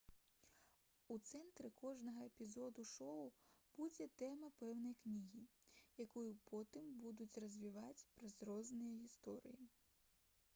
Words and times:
у 1.15 1.17
цэнтры 1.31 1.69
кожнага 1.81 2.23
эпізоду 2.29 2.85
шоу 2.91 3.27
будзе 3.75 4.07
тэма 4.21 4.49
пэўнай 4.63 4.95
кнігі 5.03 5.43
якую 6.07 6.25
потым 6.53 6.89
будуць 7.05 7.31
развіваць 7.45 8.05
праз 8.17 8.33
розныя 8.53 8.97
гісторыі 9.05 9.69